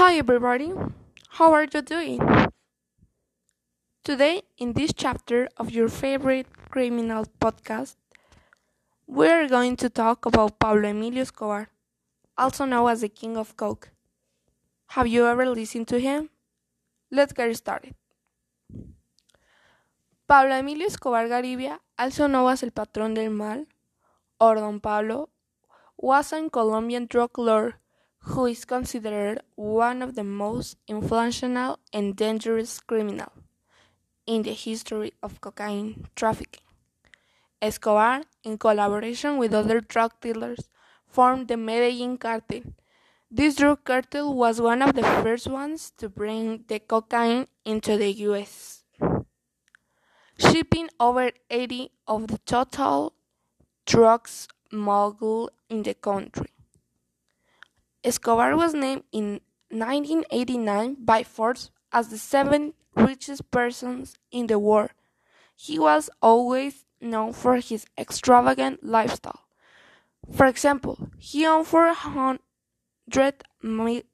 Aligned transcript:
Hi, 0.00 0.16
everybody. 0.16 0.72
How 1.28 1.52
are 1.52 1.64
you 1.64 1.82
doing? 1.82 2.20
Today, 4.02 4.40
in 4.56 4.72
this 4.72 4.94
chapter 4.96 5.46
of 5.58 5.70
your 5.70 5.90
favorite 5.90 6.46
criminal 6.70 7.26
podcast, 7.38 7.96
we're 9.06 9.46
going 9.46 9.76
to 9.76 9.90
talk 9.90 10.24
about 10.24 10.58
Pablo 10.58 10.88
Emilio 10.88 11.20
Escobar, 11.20 11.68
also 12.38 12.64
known 12.64 12.88
as 12.88 13.02
the 13.02 13.10
King 13.10 13.36
of 13.36 13.58
Coke. 13.58 13.90
Have 14.96 15.06
you 15.06 15.26
ever 15.26 15.44
listened 15.44 15.86
to 15.88 16.00
him? 16.00 16.30
Let's 17.10 17.34
get 17.34 17.54
started. 17.54 17.94
Pablo 20.26 20.54
Emilio 20.60 20.86
Escobar 20.86 21.28
Gaviria, 21.28 21.78
also 21.98 22.26
known 22.26 22.50
as 22.50 22.62
El 22.62 22.70
Patrón 22.70 23.14
del 23.14 23.28
Mal, 23.28 23.66
or 24.40 24.54
Don 24.54 24.80
Pablo, 24.80 25.28
was 25.98 26.32
a 26.32 26.48
Colombian 26.48 27.04
drug 27.04 27.36
lord 27.36 27.74
who 28.22 28.46
is 28.46 28.64
considered 28.64 29.40
one 29.54 30.02
of 30.02 30.14
the 30.14 30.24
most 30.24 30.76
influential 30.86 31.78
and 31.92 32.16
dangerous 32.16 32.80
criminals 32.80 33.32
in 34.26 34.42
the 34.42 34.52
history 34.52 35.12
of 35.22 35.40
cocaine 35.40 36.06
trafficking. 36.14 36.62
Escobar, 37.62 38.22
in 38.44 38.56
collaboration 38.56 39.36
with 39.38 39.52
other 39.52 39.80
drug 39.80 40.12
dealers, 40.20 40.68
formed 41.08 41.48
the 41.48 41.56
Medellin 41.56 42.16
cartel. 42.16 42.62
This 43.30 43.56
drug 43.56 43.84
cartel 43.84 44.34
was 44.34 44.60
one 44.60 44.82
of 44.82 44.94
the 44.94 45.02
first 45.02 45.46
ones 45.46 45.92
to 45.98 46.08
bring 46.08 46.64
the 46.68 46.78
cocaine 46.78 47.46
into 47.64 47.96
the 47.96 48.12
US, 48.28 48.84
shipping 50.38 50.88
over 50.98 51.30
80 51.50 51.90
of 52.06 52.28
the 52.28 52.38
total 52.38 53.12
drugs 53.86 54.48
smuggled 54.70 55.50
in 55.68 55.82
the 55.82 55.94
country. 55.94 56.49
Escobar 58.02 58.56
was 58.56 58.72
named 58.72 59.04
in 59.12 59.40
1989 59.68 60.96
by 61.00 61.22
Forbes 61.22 61.70
as 61.92 62.08
the 62.08 62.16
seventh 62.16 62.74
richest 62.96 63.50
person 63.50 64.06
in 64.30 64.46
the 64.46 64.58
world. 64.58 64.90
He 65.54 65.78
was 65.78 66.08
always 66.22 66.86
known 67.00 67.34
for 67.34 67.56
his 67.56 67.84
extravagant 67.98 68.82
lifestyle. 68.82 69.44
For 70.32 70.46
example, 70.46 71.10
he 71.18 71.46
owned 71.46 71.66
400 71.66 72.40
mi 73.62 74.04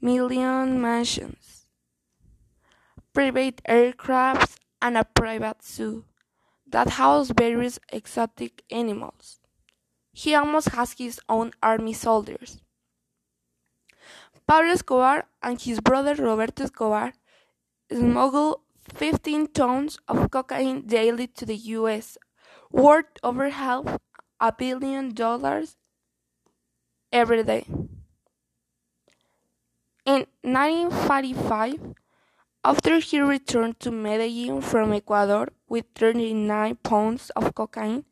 million 0.00 0.80
mansions, 0.80 1.66
private 3.12 3.62
aircrafts, 3.68 4.56
and 4.82 4.96
a 4.96 5.04
private 5.04 5.62
zoo 5.62 6.04
that 6.66 6.90
housed 6.90 7.36
various 7.36 7.78
exotic 7.92 8.62
animals. 8.70 9.38
He 10.12 10.34
almost 10.34 10.70
has 10.70 10.94
his 10.98 11.20
own 11.28 11.52
army 11.62 11.92
soldiers. 11.92 12.60
Pablo 14.50 14.72
Escobar 14.72 15.26
and 15.44 15.60
his 15.62 15.80
brother 15.80 16.16
Roberto 16.16 16.64
Escobar 16.64 17.12
smuggled 17.88 18.62
15 18.94 19.46
tons 19.52 19.96
of 20.08 20.28
cocaine 20.28 20.88
daily 20.88 21.28
to 21.28 21.46
the 21.46 21.54
US, 21.78 22.18
worth 22.72 23.06
over 23.22 23.50
half 23.50 23.84
a 24.40 24.50
billion 24.50 25.14
dollars 25.14 25.76
every 27.12 27.44
day. 27.44 27.64
In 30.04 30.26
1945, 30.42 31.94
after 32.64 32.98
he 32.98 33.20
returned 33.20 33.78
to 33.78 33.92
Medellin 33.92 34.62
from 34.62 34.92
Ecuador 34.92 35.50
with 35.68 35.84
39 35.94 36.74
pounds 36.82 37.30
of 37.36 37.54
cocaine, 37.54 38.04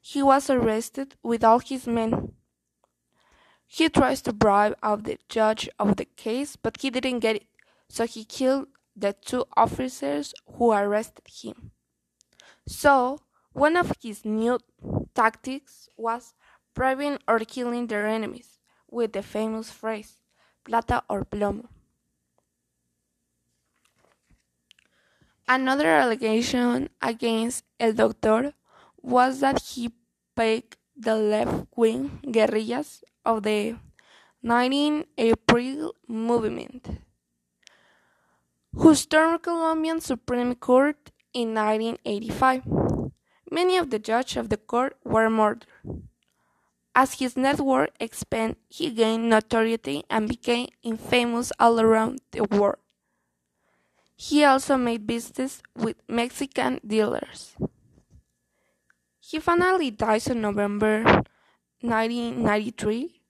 he 0.00 0.24
was 0.24 0.50
arrested 0.50 1.14
with 1.22 1.44
all 1.44 1.60
his 1.60 1.86
men. 1.86 2.32
He 3.72 3.88
tries 3.88 4.20
to 4.22 4.34
bribe 4.34 4.76
out 4.82 5.04
the 5.04 5.18
judge 5.30 5.66
of 5.78 5.96
the 5.96 6.04
case, 6.04 6.56
but 6.56 6.82
he 6.82 6.90
didn't 6.90 7.20
get 7.20 7.36
it, 7.36 7.46
so 7.88 8.04
he 8.04 8.22
killed 8.22 8.66
the 8.94 9.14
two 9.14 9.46
officers 9.56 10.34
who 10.44 10.72
arrested 10.72 11.24
him. 11.26 11.70
So, 12.68 13.20
one 13.54 13.78
of 13.78 13.96
his 14.02 14.26
new 14.26 14.58
tactics 15.14 15.88
was 15.96 16.34
bribing 16.74 17.16
or 17.26 17.38
killing 17.38 17.86
their 17.86 18.06
enemies 18.06 18.58
with 18.90 19.14
the 19.14 19.22
famous 19.22 19.70
phrase, 19.70 20.20
plata 20.64 21.02
or 21.08 21.24
plomo. 21.24 21.68
Another 25.48 25.88
allegation 25.88 26.90
against 27.00 27.64
El 27.80 27.94
Doctor 27.94 28.52
was 29.00 29.40
that 29.40 29.62
he 29.62 29.92
paid 30.36 30.76
the 30.94 31.16
left 31.16 31.68
wing 31.74 32.20
guerrillas 32.30 33.02
of 33.24 33.42
the 33.42 33.76
19 34.42 35.04
April 35.18 35.94
movement, 36.08 36.88
who 38.74 38.94
stormed 38.94 39.42
Colombian 39.42 40.00
Supreme 40.00 40.54
Court 40.54 41.10
in 41.32 41.54
1985. 41.54 42.62
Many 43.50 43.76
of 43.76 43.90
the 43.90 43.98
judges 43.98 44.36
of 44.38 44.48
the 44.48 44.56
court 44.56 44.96
were 45.04 45.28
murdered. 45.28 45.66
As 46.94 47.14
his 47.14 47.36
network 47.36 47.90
expanded, 48.00 48.56
he 48.68 48.90
gained 48.90 49.30
notoriety 49.30 50.04
and 50.10 50.28
became 50.28 50.68
infamous 50.82 51.52
all 51.58 51.80
around 51.80 52.20
the 52.32 52.44
world. 52.44 52.76
He 54.16 54.44
also 54.44 54.76
made 54.76 55.06
business 55.06 55.62
with 55.74 55.96
Mexican 56.06 56.80
dealers. 56.86 57.56
He 59.20 59.38
finally 59.38 59.90
dies 59.90 60.28
in 60.28 60.40
November 60.40 61.22
1993. 61.82 63.20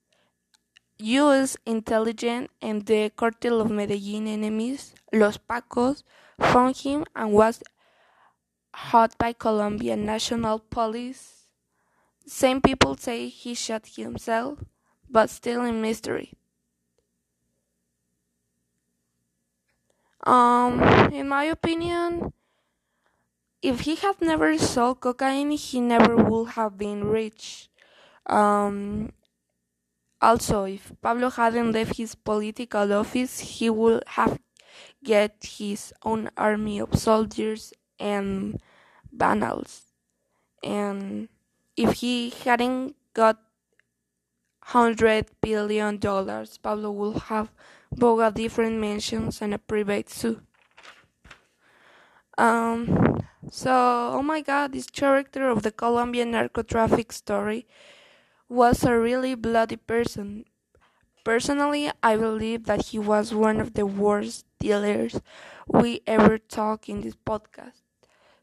U.S. 0.99 1.57
intelligence 1.67 2.49
and 2.61 2.87
the 2.87 3.11
cartel 3.17 3.61
of 3.61 3.71
Medellin 3.71 4.29
enemies, 4.29 4.95
Los 5.13 5.37
Pacos, 5.37 6.05
found 6.39 6.77
him 6.77 7.05
and 7.17 7.33
was 7.33 7.63
shot 8.77 9.17
by 9.19 9.33
Colombian 9.33 10.05
National 10.07 10.61
Police. 10.61 11.47
Same 12.27 12.61
people 12.61 12.97
say 12.97 13.29
he 13.29 13.55
shot 13.55 13.87
himself, 13.97 14.59
but 15.11 15.29
still 15.29 15.63
a 15.63 15.73
mystery. 15.73 16.33
Um, 20.25 20.81
in 21.13 21.29
my 21.29 21.45
opinion, 21.45 22.33
if 23.61 23.81
he 23.81 23.97
had 23.97 24.21
never 24.21 24.57
sold 24.57 25.01
cocaine, 25.01 25.51
he 25.51 25.81
never 25.81 26.17
would 26.17 26.51
have 26.51 26.79
been 26.79 27.05
rich. 27.05 27.69
Um, 28.27 29.13
also, 30.21 30.65
if 30.65 30.93
Pablo 31.03 31.31
hadn't 31.31 31.73
left 31.73 31.97
his 31.97 32.15
political 32.15 32.93
office, 32.93 33.41
he 33.41 33.69
would 33.71 34.05
have 34.07 34.39
get 35.03 35.37
his 35.59 35.93
own 36.05 36.31
army 36.37 36.79
of 36.79 36.95
soldiers 36.95 37.73
and 37.99 38.61
vandals. 39.13 39.83
And 40.63 41.29
if 41.77 41.95
he 41.95 42.31
hadn't 42.31 42.95
got 43.15 43.39
hundred 44.63 45.27
billion 45.41 45.99
dollars, 45.99 46.57
Pablo 46.57 46.93
would 46.93 47.23
have 47.25 47.51
bought 47.91 48.21
a 48.21 48.31
different 48.31 48.79
mansions 48.79 49.43
and 49.43 49.53
a 49.55 49.59
private 49.59 50.09
zoo. 50.09 50.41
Um, 52.39 53.19
so, 53.51 53.73
oh 54.15 54.23
my 54.23 54.41
god, 54.41 54.73
this 54.73 54.87
character 54.87 55.49
of 55.49 55.63
the 55.63 55.73
Colombian 55.73 56.31
narco 56.31 56.63
traffic 56.63 57.13
story 57.13 57.67
was 58.53 58.85
a 58.85 58.99
really 58.99 59.35
bloody 59.35 59.77
person. 59.77 60.45
Personally, 61.25 61.91
I 62.03 62.17
believe 62.17 62.65
that 62.67 62.87
he 62.87 62.99
was 62.99 63.35
one 63.35 63.61
of 63.61 63.75
the 63.75 63.87
worst 63.87 64.47
dealers 64.61 65.21
we 65.69 66.01
ever 66.07 66.39
talked 66.39 66.89
in 66.89 67.01
this 67.03 67.17
podcast. 67.17 67.83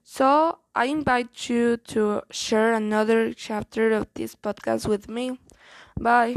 So, 0.04 0.60
I 0.76 0.86
invite 0.86 1.50
you 1.50 1.78
to 1.94 2.24
share 2.32 2.74
another 2.74 3.34
chapter 3.34 3.92
of 3.92 4.08
this 4.16 4.36
podcast 4.36 4.88
with 4.88 5.10
me. 5.10 5.40
Bye. 6.00 6.36